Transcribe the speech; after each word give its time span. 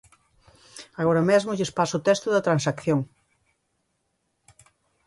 Agora 1.01 1.23
mesmo 1.29 1.55
lles 1.57 1.73
paso 1.77 1.95
o 1.97 2.03
texto 2.07 2.27
da 2.31 2.45
transacción. 2.47 2.99